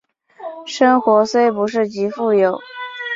[0.65, 2.59] 生活虽不是极富有